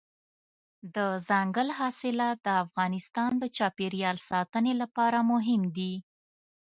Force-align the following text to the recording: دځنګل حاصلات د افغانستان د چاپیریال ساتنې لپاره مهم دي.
دځنګل 0.95 1.69
حاصلات 1.79 2.37
د 2.45 2.47
افغانستان 2.63 3.31
د 3.37 3.43
چاپیریال 3.57 4.17
ساتنې 4.29 4.73
لپاره 4.81 5.17
مهم 5.31 5.61
دي. 5.77 5.93